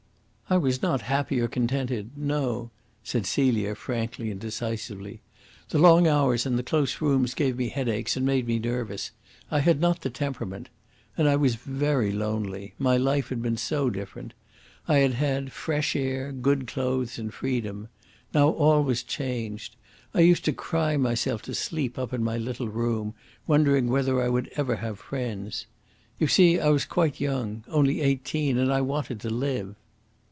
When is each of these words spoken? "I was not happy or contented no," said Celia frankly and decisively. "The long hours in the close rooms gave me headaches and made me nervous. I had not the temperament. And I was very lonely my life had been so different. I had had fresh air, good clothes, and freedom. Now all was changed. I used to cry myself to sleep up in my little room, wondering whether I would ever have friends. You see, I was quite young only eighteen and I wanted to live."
"I 0.49 0.57
was 0.57 0.81
not 0.81 1.03
happy 1.03 1.39
or 1.39 1.47
contented 1.47 2.09
no," 2.17 2.71
said 3.05 3.25
Celia 3.25 3.73
frankly 3.73 4.29
and 4.29 4.37
decisively. 4.37 5.21
"The 5.69 5.79
long 5.79 6.07
hours 6.09 6.45
in 6.45 6.57
the 6.57 6.61
close 6.63 6.99
rooms 6.99 7.33
gave 7.33 7.55
me 7.55 7.69
headaches 7.69 8.17
and 8.17 8.25
made 8.25 8.45
me 8.47 8.59
nervous. 8.59 9.11
I 9.49 9.61
had 9.61 9.79
not 9.79 10.01
the 10.01 10.09
temperament. 10.09 10.67
And 11.17 11.29
I 11.29 11.37
was 11.37 11.55
very 11.55 12.11
lonely 12.11 12.73
my 12.77 12.97
life 12.97 13.29
had 13.29 13.41
been 13.41 13.55
so 13.55 13.89
different. 13.89 14.33
I 14.89 14.97
had 14.97 15.13
had 15.13 15.53
fresh 15.53 15.95
air, 15.95 16.33
good 16.33 16.67
clothes, 16.67 17.17
and 17.17 17.33
freedom. 17.33 17.87
Now 18.33 18.49
all 18.49 18.83
was 18.83 19.03
changed. 19.03 19.77
I 20.13 20.19
used 20.19 20.43
to 20.43 20.51
cry 20.51 20.97
myself 20.97 21.41
to 21.43 21.55
sleep 21.55 21.97
up 21.97 22.11
in 22.11 22.25
my 22.25 22.37
little 22.37 22.67
room, 22.67 23.13
wondering 23.47 23.87
whether 23.87 24.21
I 24.21 24.27
would 24.27 24.51
ever 24.57 24.75
have 24.75 24.99
friends. 24.99 25.65
You 26.19 26.27
see, 26.27 26.59
I 26.59 26.67
was 26.71 26.83
quite 26.83 27.21
young 27.21 27.63
only 27.69 28.01
eighteen 28.01 28.57
and 28.57 28.69
I 28.73 28.81
wanted 28.81 29.21
to 29.21 29.29
live." 29.29 29.77